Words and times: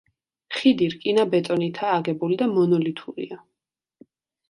ხიდი 0.59 0.87
რკინა-ბეტონითაა 0.93 2.01
აგებული 2.01 2.41
და 2.43 2.51
მონოლითურია. 2.57 3.43